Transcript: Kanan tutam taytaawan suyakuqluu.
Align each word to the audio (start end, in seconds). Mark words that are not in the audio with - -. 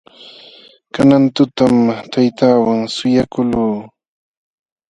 Kanan 0.93 1.23
tutam 1.35 1.75
taytaawan 2.11 2.81
suyakuqluu. 2.95 3.75